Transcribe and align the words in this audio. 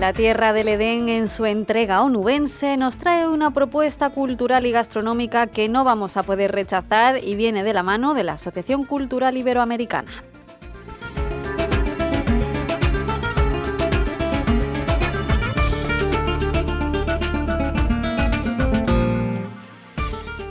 La 0.00 0.14
Tierra 0.14 0.54
del 0.54 0.70
Edén 0.70 1.10
en 1.10 1.28
su 1.28 1.44
entrega 1.44 2.02
onubense 2.02 2.78
nos 2.78 2.96
trae 2.96 3.28
una 3.28 3.50
propuesta 3.50 4.08
cultural 4.08 4.64
y 4.64 4.70
gastronómica 4.70 5.46
que 5.46 5.68
no 5.68 5.84
vamos 5.84 6.16
a 6.16 6.22
poder 6.22 6.52
rechazar 6.52 7.22
y 7.22 7.36
viene 7.36 7.64
de 7.64 7.74
la 7.74 7.82
mano 7.82 8.14
de 8.14 8.24
la 8.24 8.32
Asociación 8.32 8.84
Cultural 8.86 9.36
Iberoamericana. 9.36 10.10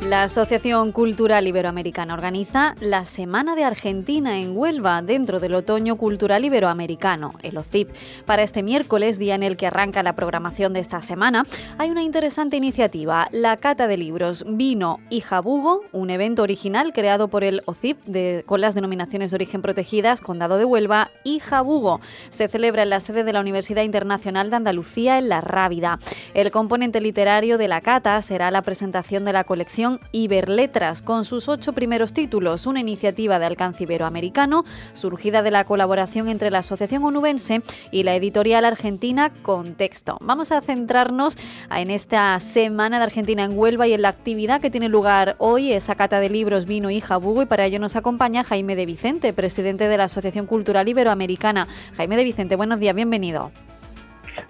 La 0.09 0.23
Asociación 0.23 0.91
Cultural 0.91 1.45
Iberoamericana 1.45 2.15
organiza 2.15 2.73
la 2.81 3.05
Semana 3.05 3.55
de 3.55 3.63
Argentina 3.63 4.39
en 4.39 4.57
Huelva 4.57 5.03
dentro 5.03 5.39
del 5.39 5.53
Otoño 5.53 5.97
Cultural 5.97 6.43
Iberoamericano, 6.43 7.29
el 7.43 7.55
OCIP. 7.59 7.89
Para 8.25 8.41
este 8.41 8.63
miércoles, 8.63 9.19
día 9.19 9.35
en 9.35 9.43
el 9.43 9.55
que 9.55 9.67
arranca 9.67 10.01
la 10.01 10.13
programación 10.13 10.73
de 10.73 10.79
esta 10.79 11.03
semana, 11.03 11.45
hay 11.77 11.91
una 11.91 12.01
interesante 12.01 12.57
iniciativa, 12.57 13.27
la 13.31 13.55
cata 13.57 13.85
de 13.85 13.97
libros 13.97 14.45
Vino 14.47 14.97
y 15.11 15.21
Jabugo, 15.21 15.81
un 15.91 16.09
evento 16.09 16.41
original 16.41 16.91
creado 16.91 17.27
por 17.27 17.43
el 17.43 17.61
OCIP 17.65 18.47
con 18.47 18.61
las 18.61 18.73
denominaciones 18.73 19.29
de 19.29 19.35
origen 19.35 19.61
protegidas 19.61 20.21
Condado 20.21 20.57
de 20.57 20.66
Huelva 20.66 21.11
y 21.23 21.38
Jabugo. 21.38 22.01
Se 22.31 22.47
celebra 22.47 22.81
en 22.81 22.89
la 22.89 22.99
sede 22.99 23.23
de 23.23 23.33
la 23.33 23.41
Universidad 23.41 23.83
Internacional 23.83 24.49
de 24.49 24.55
Andalucía 24.55 25.19
en 25.19 25.29
La 25.29 25.39
Rábida. 25.39 25.99
El 26.33 26.49
componente 26.49 26.99
literario 26.99 27.59
de 27.59 27.67
la 27.67 27.81
cata 27.81 28.19
será 28.23 28.49
la 28.49 28.63
presentación 28.63 29.23
de 29.23 29.33
la 29.33 29.44
colección 29.44 29.98
Iberletras, 30.11 31.02
con 31.02 31.25
sus 31.25 31.50
ocho 31.50 31.73
primeros 31.73 32.14
títulos, 32.14 32.66
una 32.66 32.80
iniciativa 32.80 33.39
de 33.39 33.45
alcance 33.45 33.83
iberoamericano 33.83 34.66
surgida 34.94 35.44
de 35.44 35.52
la 35.52 35.66
colaboración 35.66 36.30
entre 36.30 36.52
la 36.52 36.59
Asociación 36.59 37.03
Onubense 37.03 37.61
y 37.91 38.03
la 38.03 38.16
editorial 38.16 38.66
argentina 38.66 39.31
Contexto. 39.41 40.17
Vamos 40.22 40.52
a 40.52 40.61
centrarnos 40.61 41.38
en 41.75 41.91
esta 41.91 42.39
semana 42.39 42.97
de 42.97 43.06
Argentina 43.06 43.44
en 43.44 43.58
Huelva 43.58 43.88
y 43.88 43.94
en 43.94 44.02
la 44.02 44.09
actividad 44.09 44.61
que 44.61 44.72
tiene 44.72 44.89
lugar 44.89 45.36
hoy, 45.39 45.72
esa 45.72 45.95
cata 45.95 46.19
de 46.19 46.30
libros 46.30 46.66
Vino 46.66 46.89
y 46.89 47.02
Jabugo, 47.02 47.41
y 47.41 47.45
para 47.45 47.66
ello 47.66 47.80
nos 47.80 47.95
acompaña 47.95 48.44
Jaime 48.44 48.75
de 48.75 48.86
Vicente, 48.86 49.34
presidente 49.34 49.88
de 49.88 49.97
la 49.97 50.06
Asociación 50.06 50.45
Cultural 50.45 50.88
Iberoamericana. 50.88 51.67
Jaime 51.97 52.17
de 52.17 52.23
Vicente, 52.23 52.56
buenos 52.56 52.80
días, 52.80 52.95
bienvenido. 52.95 53.52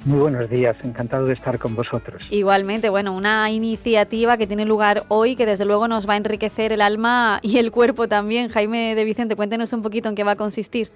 Muy 0.05 0.19
buenos 0.19 0.50
días, 0.50 0.78
encantado 0.83 1.25
de 1.25 1.33
estar 1.33 1.59
con 1.59 1.75
vosotros. 1.75 2.25
Igualmente, 2.30 2.89
bueno, 2.89 3.14
una 3.14 3.52
iniciativa 3.52 4.38
que 4.38 4.47
tiene 4.47 4.64
lugar 4.64 5.03
hoy 5.09 5.36
que 5.36 5.45
desde 5.45 5.66
luego 5.66 5.89
nos 5.89 6.08
va 6.08 6.14
a 6.14 6.17
enriquecer 6.17 6.72
el 6.72 6.81
alma 6.81 7.39
y 7.41 7.58
el 7.58 7.69
cuerpo 7.69 8.08
también. 8.08 8.47
Jaime 8.47 8.95
de 8.95 9.03
Vicente, 9.03 9.36
cuéntenos 9.36 9.73
un 9.73 9.81
poquito 9.81 10.08
en 10.08 10.16
qué 10.16 10.23
va 10.23 10.31
a 10.31 10.36
consistir. 10.38 10.89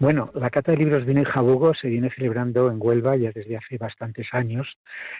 Bueno, 0.00 0.30
la 0.34 0.50
Cata 0.50 0.72
de 0.72 0.78
Libros 0.78 1.06
Vino 1.06 1.20
y 1.20 1.24
Jabugo 1.24 1.74
se 1.74 1.88
viene 1.88 2.10
celebrando 2.10 2.70
en 2.70 2.78
Huelva 2.80 3.16
ya 3.16 3.30
desde 3.32 3.56
hace 3.56 3.78
bastantes 3.78 4.26
años, 4.32 4.66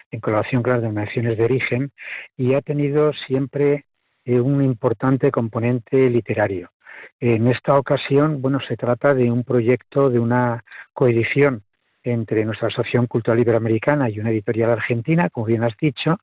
en 0.09 0.19
colaboración 0.19 0.61
con 0.61 0.73
las 0.73 0.81
denominaciones 0.81 1.37
de 1.37 1.45
origen, 1.45 1.91
y 2.35 2.53
ha 2.55 2.61
tenido 2.61 3.13
siempre 3.13 3.85
eh, 4.25 4.41
un 4.41 4.61
importante 4.61 5.31
componente 5.31 6.09
literario. 6.09 6.71
En 7.19 7.47
esta 7.47 7.77
ocasión, 7.77 8.41
bueno, 8.41 8.59
se 8.67 8.75
trata 8.75 9.13
de 9.13 9.31
un 9.31 9.43
proyecto 9.43 10.09
de 10.09 10.19
una 10.19 10.63
coedición 10.93 11.63
entre 12.03 12.45
nuestra 12.45 12.67
Asociación 12.67 13.07
Cultural 13.07 13.39
Iberoamericana 13.39 14.09
y 14.09 14.19
una 14.19 14.31
editorial 14.31 14.71
argentina, 14.71 15.29
como 15.29 15.45
bien 15.45 15.63
has 15.63 15.75
dicho, 15.79 16.17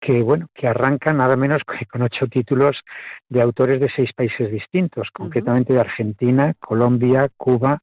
que 0.00 0.22
bueno, 0.22 0.48
que 0.54 0.66
arranca 0.66 1.12
nada 1.12 1.36
menos 1.36 1.62
que 1.64 1.86
con 1.86 2.02
ocho 2.02 2.26
títulos 2.26 2.80
de 3.28 3.42
autores 3.42 3.80
de 3.80 3.90
seis 3.94 4.12
países 4.12 4.50
distintos, 4.50 5.10
concretamente 5.10 5.72
de 5.72 5.80
Argentina, 5.80 6.54
Colombia, 6.58 7.28
Cuba, 7.36 7.78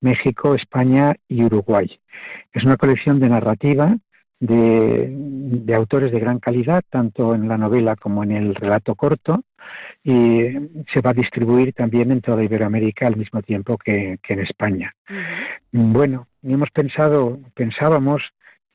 México, 0.00 0.54
España 0.54 1.14
y 1.28 1.44
Uruguay. 1.44 1.98
Es 2.52 2.64
una 2.64 2.76
colección 2.76 3.20
de 3.20 3.28
narrativa 3.28 3.96
de, 4.38 5.10
de 5.10 5.74
autores 5.74 6.12
de 6.12 6.20
gran 6.20 6.38
calidad, 6.38 6.82
tanto 6.88 7.34
en 7.34 7.48
la 7.48 7.58
novela 7.58 7.96
como 7.96 8.22
en 8.22 8.32
el 8.32 8.54
relato 8.54 8.94
corto, 8.94 9.42
y 10.02 10.52
se 10.92 11.00
va 11.00 11.10
a 11.10 11.14
distribuir 11.14 11.72
también 11.72 12.12
en 12.12 12.20
toda 12.20 12.44
Iberoamérica 12.44 13.06
al 13.06 13.16
mismo 13.16 13.42
tiempo 13.42 13.76
que, 13.76 14.18
en 14.28 14.40
España. 14.40 14.94
Bueno, 15.72 16.28
hemos 16.42 16.70
pensado, 16.70 17.40
pensábamos 17.54 18.22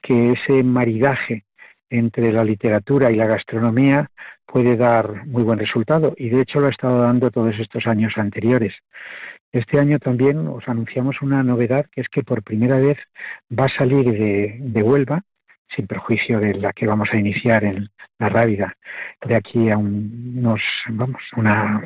que 0.02 0.34
ese 0.34 0.64
maridaje 0.64 1.46
entre 1.90 2.32
la 2.32 2.44
literatura 2.44 3.12
y 3.12 3.16
la 3.16 3.28
gastronomía 3.28 4.10
puede 4.46 4.76
dar 4.76 5.26
muy 5.26 5.44
buen 5.44 5.60
resultado 5.60 6.14
y 6.18 6.30
de 6.30 6.42
hecho 6.42 6.60
lo 6.60 6.68
ha 6.68 6.72
estado 6.72 7.02
dando 7.02 7.32
todos 7.32 7.58
estos 7.60 7.88
años 7.88 8.18
anteriores. 8.18 8.74
Este 9.52 9.80
año 9.80 10.00
también 10.00 10.48
os 10.48 10.68
anunciamos 10.68 11.22
una 11.22 11.44
novedad 11.44 11.86
que 11.92 12.02
es 12.02 12.10
que 12.10 12.24
por 12.24 12.44
primera 12.44 12.80
vez 12.80 12.98
va 13.58 13.66
a 13.66 13.78
salir 13.78 14.12
de, 14.12 14.58
de 14.60 14.84
Huelva 14.84 15.24
sin 15.76 15.88
perjuicio 15.88 16.40
de 16.40 16.56
la 16.56 16.74
que 16.74 16.88
vamos 16.88 17.10
a 17.12 17.18
iniciar 17.18 17.64
en 17.64 17.90
Rábida, 18.30 18.76
de 19.26 19.36
aquí 19.36 19.70
a 19.70 19.78
unos, 19.78 20.62
vamos, 20.90 21.22
una, 21.36 21.82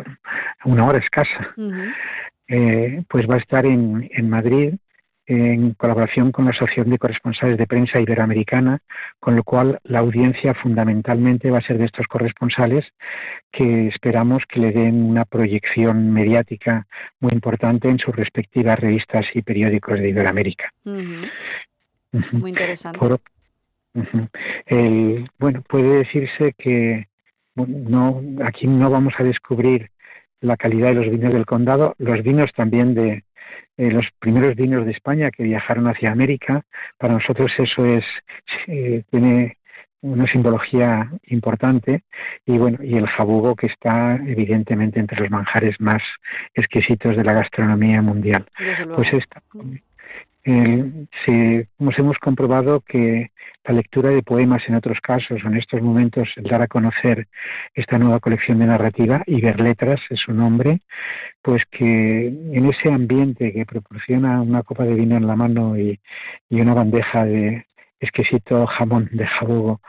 una 0.65 0.85
hora 0.85 0.99
escasa, 0.99 1.53
eh, 2.47 3.03
pues 3.07 3.29
va 3.29 3.35
a 3.35 3.39
estar 3.39 3.65
en, 3.65 4.09
en 4.11 4.29
Madrid 4.29 4.75
en 5.27 5.73
colaboración 5.73 6.31
con 6.31 6.45
la 6.45 6.51
Asociación 6.51 6.89
de 6.89 6.99
Corresponsales 6.99 7.57
de 7.57 7.65
Prensa 7.65 7.99
Iberoamericana, 7.99 8.79
con 9.19 9.35
lo 9.35 9.43
cual 9.43 9.79
la 9.83 9.99
audiencia 9.99 10.53
fundamentalmente 10.53 11.49
va 11.49 11.57
a 11.57 11.61
ser 11.61 11.77
de 11.77 11.85
estos 11.85 12.07
corresponsales 12.07 12.85
que 13.51 13.87
esperamos 13.87 14.43
que 14.47 14.59
le 14.59 14.71
den 14.71 15.03
una 15.03 15.25
proyección 15.25 16.13
mediática 16.13 16.85
muy 17.19 17.33
importante 17.33 17.89
en 17.89 17.97
sus 17.97 18.15
respectivas 18.15 18.79
revistas 18.79 19.25
y 19.33 19.41
periódicos 19.41 19.99
de 19.99 20.09
Iberoamérica. 20.09 20.71
Muy 22.31 22.51
interesante. 22.51 22.99
El, 24.65 25.29
bueno, 25.37 25.61
puede 25.61 25.99
decirse 25.99 26.53
que 26.57 27.07
no, 27.55 28.21
aquí 28.43 28.67
no 28.67 28.89
vamos 28.89 29.13
a 29.17 29.23
descubrir 29.23 29.91
la 30.41 30.57
calidad 30.57 30.89
de 30.89 30.95
los 30.95 31.09
vinos 31.09 31.33
del 31.33 31.45
condado, 31.45 31.95
los 31.97 32.21
vinos 32.21 32.51
también 32.53 32.93
de 32.93 33.23
eh, 33.77 33.91
los 33.91 34.05
primeros 34.19 34.55
vinos 34.55 34.85
de 34.85 34.91
España 34.91 35.31
que 35.31 35.43
viajaron 35.43 35.87
hacia 35.87 36.11
América. 36.11 36.63
Para 36.97 37.15
nosotros 37.15 37.51
eso 37.57 37.85
es 37.85 38.05
eh, 38.67 39.03
tiene 39.09 39.57
una 40.01 40.27
simbología 40.27 41.11
importante 41.23 42.03
y 42.45 42.57
bueno 42.59 42.77
y 42.83 42.95
el 42.95 43.07
jabugo 43.07 43.55
que 43.55 43.67
está 43.67 44.15
evidentemente 44.15 44.99
entre 44.99 45.19
los 45.19 45.31
manjares 45.31 45.81
más 45.81 46.03
exquisitos 46.53 47.17
de 47.17 47.23
la 47.23 47.33
gastronomía 47.33 48.01
mundial. 48.01 48.45
Pues 48.95 49.13
esta, 49.13 49.41
eh, 50.45 51.67
hemos 51.97 52.17
comprobado 52.19 52.81
que 52.81 53.31
la 53.63 53.73
lectura 53.73 54.09
de 54.09 54.21
poemas 54.21 54.63
en 54.67 54.75
otros 54.75 54.99
casos, 55.01 55.43
o 55.43 55.47
en 55.47 55.57
estos 55.57 55.81
momentos, 55.81 56.29
el 56.35 56.43
dar 56.43 56.61
a 56.61 56.67
conocer 56.67 57.27
esta 57.73 57.97
nueva 57.97 58.19
colección 58.19 58.59
de 58.59 58.67
narrativa, 58.67 59.23
y 59.25 59.41
ver 59.41 59.59
letras 59.59 59.99
es 60.09 60.19
su 60.19 60.33
nombre, 60.33 60.81
pues 61.41 61.63
que 61.71 62.27
en 62.27 62.65
ese 62.65 62.91
ambiente 62.91 63.51
que 63.53 63.65
proporciona 63.65 64.41
una 64.41 64.63
copa 64.63 64.83
de 64.85 64.93
vino 64.93 65.15
en 65.17 65.27
la 65.27 65.35
mano 65.35 65.77
y, 65.77 65.99
y 66.49 66.61
una 66.61 66.75
bandeja 66.75 67.25
de 67.25 67.65
exquisito 67.99 68.67
jamón 68.67 69.09
de 69.13 69.25
jabugo 69.25 69.81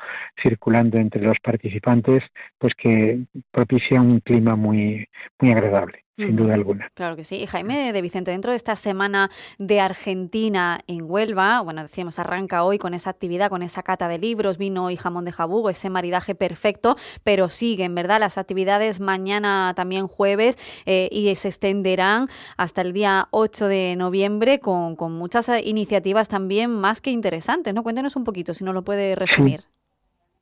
circulando 0.43 0.99
entre 0.99 1.23
los 1.23 1.39
participantes, 1.41 2.23
pues 2.59 2.75
que 2.75 3.27
propicia 3.51 4.01
un 4.01 4.21
clima 4.21 4.57
muy, 4.57 5.09
muy 5.39 5.53
agradable 5.53 6.06
sin 6.17 6.37
duda 6.37 6.55
alguna. 6.55 6.91
Claro 6.95 7.17
que 7.17 7.25
sí. 7.25 7.37
Y 7.37 7.47
Jaime 7.47 7.93
de 7.93 8.03
Vicente, 8.03 8.31
dentro 8.31 8.53
de 8.53 8.57
esta 8.57 8.77
semana 8.77 9.31
de 9.59 9.81
Argentina 9.81 10.81
en 10.87 11.03
Huelva, 11.03 11.61
bueno, 11.61 11.83
decíamos, 11.83 12.19
arranca 12.19 12.65
hoy 12.65 12.79
con 12.79 12.95
esa 12.95 13.11
actividad, 13.11 13.51
con 13.51 13.63
esa 13.63 13.83
cata 13.83 14.09
de 14.09 14.19
libros, 14.19 14.59
vino 14.59 14.91
y 14.91 14.97
jamón 14.97 15.25
de 15.25 15.33
jabugo, 15.33 15.71
ese 15.71 15.91
maridaje 15.91 16.35
perfecto, 16.35 16.97
pero 17.23 17.49
siguen, 17.49 17.95
¿verdad? 17.95 18.21
Las 18.21 18.39
actividades 18.39 19.01
mañana 19.01 19.75
también 19.77 20.07
jueves 20.07 20.59
eh, 20.87 21.09
y 21.13 21.35
se 21.35 21.49
extenderán 21.49 22.27
hasta 22.57 22.81
el 22.81 22.93
día 22.93 23.29
8 23.31 23.69
de 23.69 23.95
noviembre 23.97 24.61
con, 24.61 24.97
con, 24.97 25.13
muchas 25.13 25.51
iniciativas 25.65 26.29
también 26.29 26.71
más 26.71 27.01
que 27.01 27.11
interesantes, 27.11 27.75
¿no? 27.75 27.83
Cuéntenos 27.83 28.17
un 28.17 28.25
poquito, 28.25 28.55
si 28.55 28.65
no 28.65 28.73
lo 28.73 28.83
puede 28.83 29.15
resumir. 29.15 29.65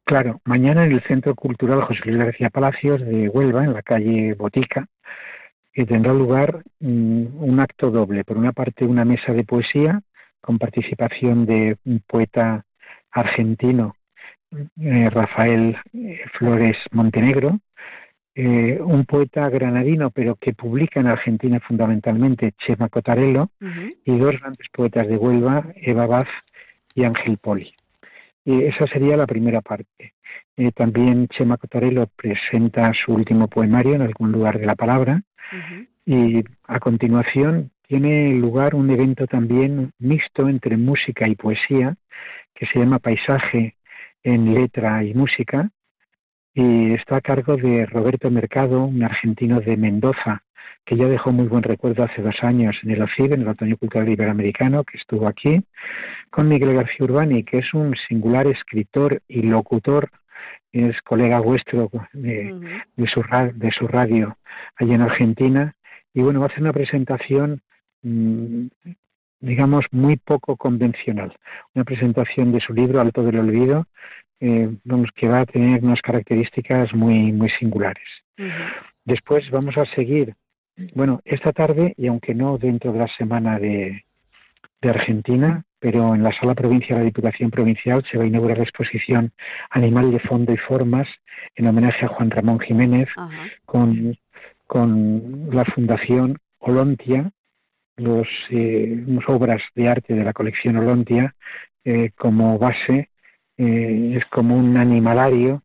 Claro, 0.05 0.41
mañana 0.44 0.85
en 0.85 0.93
el 0.93 1.03
Centro 1.03 1.35
Cultural 1.35 1.82
José 1.82 2.00
Luis 2.05 2.19
García 2.19 2.50
Palacios 2.50 3.00
de 3.00 3.29
Huelva, 3.31 3.65
en 3.65 3.73
la 3.73 3.82
calle 3.82 4.35
Botica, 4.35 4.87
que 5.75 5.85
tendrá 5.85 6.15
lugar 6.15 6.62
mm, 6.81 7.26
un 7.37 7.61
acto 7.61 7.91
doble. 7.91 8.25
Por 8.25 8.38
una 8.38 8.53
parte, 8.53 8.87
una 8.87 9.05
mesa 9.05 9.32
de 9.32 9.44
poesía 9.44 10.00
con 10.41 10.59
participación 10.59 11.47
de 11.47 11.76
un 11.85 12.00
poeta 12.06 12.65
argentino, 13.11 13.97
eh, 14.81 15.11
Rafael 15.11 15.76
eh, 15.93 16.21
Flores 16.38 16.76
Montenegro, 16.93 17.59
eh, 18.37 18.81
un 18.81 19.05
poeta 19.05 19.49
granadino, 19.49 20.11
pero 20.11 20.37
que 20.37 20.55
publica 20.55 21.00
en 21.00 21.06
Argentina 21.06 21.61
fundamentalmente, 21.61 22.53
Chema 22.59 22.88
Cotarello, 22.88 23.50
y 24.05 24.19
dos 24.19 24.41
grandes 24.41 24.67
poetas 24.73 25.06
de 25.06 25.17
Huelva, 25.17 25.67
Eva 25.76 26.06
Baz 26.06 26.29
y 26.94 27.05
Ángel 27.05 27.38
Poli. 27.38 27.73
Y 28.44 28.65
esa 28.65 28.87
sería 28.87 29.17
la 29.17 29.26
primera 29.26 29.61
parte. 29.61 30.15
Eh, 30.56 30.71
también 30.73 31.29
Chema 31.29 31.56
Cotarello 31.56 32.06
presenta 32.15 32.93
su 32.93 33.12
último 33.12 33.49
poemario 33.49 33.94
en 33.94 34.03
algún 34.03 34.32
lugar 34.32 34.59
de 34.59 34.67
la 34.67 34.76
palabra. 34.76 35.23
Y 36.06 36.44
a 36.64 36.81
continuación 36.81 37.70
tiene 37.87 38.35
lugar 38.35 38.75
un 38.75 38.91
evento 38.91 39.26
también 39.26 39.93
mixto 39.99 40.49
entre 40.49 40.76
música 40.76 41.29
y 41.29 41.35
poesía, 41.35 41.96
que 42.55 42.67
se 42.67 42.79
llama 42.79 42.99
Paisaje 42.99 43.76
en 44.23 44.55
letra 44.55 45.05
y 45.05 45.14
música, 45.14 45.70
y 46.55 46.93
está 46.94 47.17
a 47.17 47.20
cargo 47.20 47.56
de 47.56 47.85
Roberto 47.85 48.31
Mercado, 48.31 48.85
un 48.85 49.02
argentino 49.02 49.61
de 49.61 49.76
Mendoza, 49.76 50.44
que 50.85 50.96
ya 50.96 51.08
dejó 51.08 51.32
muy 51.32 51.47
buen 51.47 51.62
recuerdo 51.62 52.05
hace 52.05 52.23
dos 52.23 52.37
años 52.43 52.76
en 52.82 52.90
el 52.90 53.02
OCIB, 53.02 53.32
en 53.32 53.43
el 53.43 53.49
Otoño 53.49 53.76
Cultural 53.76 54.08
Iberoamericano, 54.08 54.85
que 54.85 54.99
estuvo 54.99 55.26
aquí, 55.26 55.62
con 56.31 56.49
Miguel 56.49 56.75
García 56.75 57.05
Urbani, 57.05 57.43
que 57.43 57.58
es 57.58 57.75
un 57.75 57.94
singular 58.08 58.47
escritor 58.47 59.23
y 59.26 59.43
locutor, 59.43 60.11
es 60.73 61.00
colega 61.02 61.41
vuestro 61.41 61.91
de, 62.12 62.82
su, 63.06 63.23
de 63.55 63.70
su 63.70 63.87
radio 63.87 64.37
allí 64.76 64.94
en 64.94 65.02
Argentina, 65.02 65.75
y 66.12 66.23
bueno, 66.23 66.41
va 66.41 66.46
a 66.46 66.49
hacer 66.49 66.62
una 66.62 66.73
presentación 66.73 67.62
mm, 68.02 68.67
digamos, 69.44 69.85
muy 69.91 70.17
poco 70.17 70.56
convencional. 70.56 71.35
Una 71.75 71.85
presentación 71.85 72.52
de 72.52 72.61
su 72.61 72.73
libro 72.73 73.00
Alto 73.00 73.23
del 73.23 73.38
Olvido, 73.38 73.87
eh, 74.41 74.70
vamos, 74.85 75.11
que 75.14 75.29
va 75.29 75.41
a 75.41 75.46
tener 75.46 75.85
unas 75.85 76.00
características 76.00 76.94
muy, 76.94 77.32
muy 77.32 77.50
singulares. 77.50 78.05
Después 79.05 79.49
vamos 79.50 79.76
a 79.76 79.85
seguir, 79.94 80.35
bueno, 80.94 81.20
esta 81.25 81.52
tarde, 81.52 81.94
y 81.97 82.06
aunque 82.06 82.35
no 82.35 82.58
dentro 82.58 82.93
de 82.93 82.99
la 83.00 83.08
semana 83.17 83.58
de, 83.58 84.05
de 84.81 84.90
Argentina, 84.90 85.64
pero 85.85 86.15
en 86.15 86.23
la 86.23 86.33
sala 86.33 86.55
provincial 86.55 86.97
de 86.97 87.05
la 87.05 87.11
Diputación 87.11 87.51
Provincial 87.51 88.03
se 88.11 88.17
va 88.17 88.25
a 88.25 88.27
inaugurar 88.27 88.57
la 88.57 88.65
exposición 88.65 89.33
Animal 89.69 90.13
de 90.13 90.19
Fondo 90.19 90.51
y 90.51 90.57
Formas 90.57 91.07
en 91.57 91.67
homenaje 91.67 92.07
a 92.07 92.09
Juan 92.09 92.31
Ramón 92.31 92.59
Jiménez 92.59 93.07
con, 93.67 94.17
con 94.67 95.51
la 95.53 95.67
Fundación 95.67 96.39
Olontia, 96.59 97.31
los, 97.99 98.27
eh, 98.49 99.05
obras 99.27 99.61
de 99.75 99.91
arte 99.91 100.15
de 100.15 100.25
la 100.25 100.33
colección 100.33 100.79
Olontia 100.79 101.35
eh, 101.85 102.13
como 102.17 102.59
base 102.59 103.11
eh, 103.59 104.15
es 104.17 104.25
como 104.31 104.57
un 104.57 104.79
animalario 104.79 105.65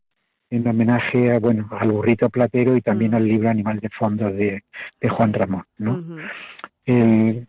en 0.50 0.68
homenaje 0.68 1.32
a, 1.32 1.38
bueno, 1.38 1.66
al 1.70 1.92
burrito 1.92 2.28
platero 2.28 2.76
y 2.76 2.82
también 2.82 3.12
mm. 3.12 3.14
al 3.14 3.24
libro 3.26 3.48
Animal 3.48 3.80
de 3.80 3.88
Fondo 3.88 4.30
de, 4.30 4.64
Juan 5.08 5.32
Ramón. 5.32 5.64
¿no? 5.78 6.04
el, 6.84 7.46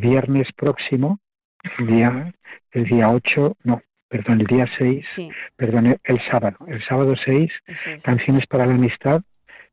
viernes 0.00 0.48
próximo, 0.56 1.20
el 1.78 1.86
día, 1.86 2.34
el 2.72 2.84
día 2.84 3.10
8, 3.10 3.56
no, 3.64 3.82
perdón, 4.08 4.40
el 4.40 4.46
día 4.46 4.66
6, 4.78 5.30
perdón, 5.56 5.98
el, 6.02 6.20
sábado, 6.30 6.56
el 6.66 6.82
sábado 6.84 7.14
6, 7.24 7.50
Canciones 8.02 8.46
para 8.46 8.66
la 8.66 8.74
Amistad 8.74 9.22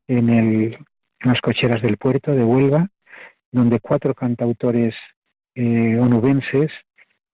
en, 0.07 0.29
el, 0.29 0.73
en 1.19 1.31
las 1.31 1.41
cocheras 1.41 1.81
del 1.81 1.97
puerto 1.97 2.33
de 2.33 2.43
Huelva, 2.43 2.89
donde 3.51 3.79
cuatro 3.79 4.13
cantautores 4.13 4.95
eh, 5.55 5.97
onubenses 5.99 6.71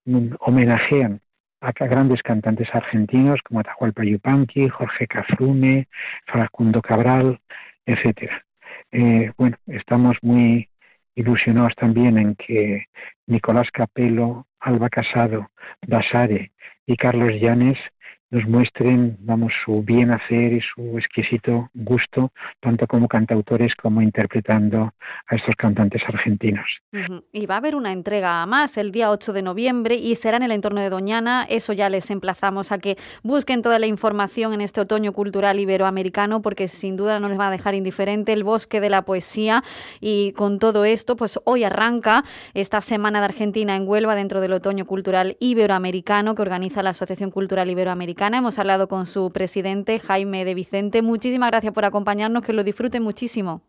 mm, 0.04 0.34
homenajean 0.40 1.20
a 1.60 1.72
grandes 1.72 2.22
cantantes 2.22 2.68
argentinos 2.74 3.40
como 3.42 3.60
Atahualpa 3.60 4.04
Yupanqui, 4.04 4.68
Jorge 4.68 5.06
Cafrune, 5.06 5.88
Facundo 6.26 6.82
Cabral, 6.82 7.40
etcétera. 7.86 8.44
Eh, 8.92 9.32
bueno, 9.38 9.56
estamos 9.66 10.16
muy 10.22 10.68
ilusionados 11.14 11.74
también 11.76 12.18
en 12.18 12.34
que 12.34 12.86
Nicolás 13.26 13.70
Capelo, 13.72 14.46
Alba 14.60 14.88
Casado, 14.88 15.50
Basare 15.86 16.52
y 16.86 16.96
Carlos 16.96 17.32
Llanes 17.40 17.78
nos 18.34 18.48
muestren, 18.48 19.16
vamos, 19.20 19.52
su 19.64 19.80
bien 19.82 20.10
hacer 20.10 20.54
y 20.54 20.60
su 20.60 20.98
exquisito 20.98 21.70
gusto, 21.72 22.32
tanto 22.58 22.88
como 22.88 23.06
cantautores 23.06 23.76
como 23.76 24.02
interpretando 24.02 24.92
a 25.28 25.36
estos 25.36 25.54
cantantes 25.54 26.02
argentinos. 26.08 26.66
Y 27.32 27.46
va 27.46 27.54
a 27.54 27.58
haber 27.58 27.76
una 27.76 27.92
entrega 27.92 28.44
más 28.46 28.76
el 28.76 28.90
día 28.90 29.12
8 29.12 29.32
de 29.34 29.42
noviembre 29.42 29.94
y 29.94 30.16
será 30.16 30.38
en 30.38 30.42
el 30.42 30.50
entorno 30.50 30.80
de 30.80 30.90
Doñana. 30.90 31.46
Eso 31.48 31.72
ya 31.72 31.88
les 31.88 32.10
emplazamos 32.10 32.72
a 32.72 32.78
que 32.78 32.96
busquen 33.22 33.62
toda 33.62 33.78
la 33.78 33.86
información 33.86 34.52
en 34.52 34.62
este 34.62 34.80
otoño 34.80 35.12
cultural 35.12 35.60
iberoamericano, 35.60 36.42
porque 36.42 36.66
sin 36.66 36.96
duda 36.96 37.20
no 37.20 37.28
les 37.28 37.38
va 37.38 37.46
a 37.46 37.52
dejar 37.52 37.76
indiferente 37.76 38.32
el 38.32 38.42
bosque 38.42 38.80
de 38.80 38.90
la 38.90 39.02
poesía. 39.02 39.62
Y 40.00 40.32
con 40.32 40.58
todo 40.58 40.84
esto, 40.84 41.14
pues 41.14 41.38
hoy 41.44 41.62
arranca 41.62 42.24
esta 42.52 42.80
Semana 42.80 43.20
de 43.20 43.26
Argentina 43.26 43.76
en 43.76 43.86
Huelva 43.86 44.16
dentro 44.16 44.40
del 44.40 44.54
otoño 44.54 44.86
cultural 44.86 45.36
iberoamericano 45.38 46.34
que 46.34 46.42
organiza 46.42 46.82
la 46.82 46.90
Asociación 46.90 47.30
Cultural 47.30 47.70
Iberoamericana 47.70 48.23
Hemos 48.32 48.58
hablado 48.58 48.88
con 48.88 49.04
su 49.04 49.30
presidente, 49.32 49.98
Jaime 49.98 50.46
de 50.46 50.54
Vicente. 50.54 51.02
Muchísimas 51.02 51.50
gracias 51.50 51.74
por 51.74 51.84
acompañarnos, 51.84 52.42
que 52.42 52.54
lo 52.54 52.64
disfruten 52.64 53.02
muchísimo. 53.02 53.60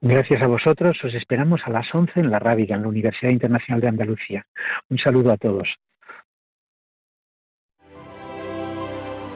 Gracias 0.00 0.40
a 0.42 0.46
vosotros. 0.46 0.96
Os 1.04 1.14
esperamos 1.14 1.60
a 1.66 1.70
las 1.70 1.94
11 1.94 2.20
en 2.20 2.30
la 2.30 2.38
Rábiga, 2.38 2.76
en 2.76 2.82
la 2.82 2.88
Universidad 2.88 3.30
Internacional 3.30 3.80
de 3.80 3.88
Andalucía. 3.88 4.46
Un 4.88 4.98
saludo 4.98 5.32
a 5.32 5.36
todos. 5.36 5.68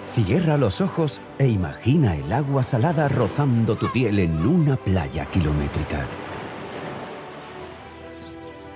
Cierra 0.06 0.56
los 0.56 0.80
ojos 0.80 1.20
e 1.38 1.46
imagina 1.46 2.16
el 2.16 2.32
agua 2.32 2.62
salada 2.62 3.08
rozando 3.08 3.76
tu 3.76 3.92
piel 3.92 4.18
en 4.18 4.46
una 4.46 4.76
playa 4.76 5.26
kilométrica. 5.26 6.06